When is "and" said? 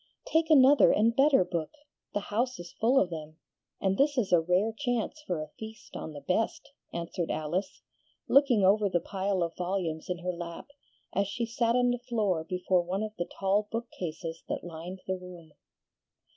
0.91-1.13, 3.79-3.99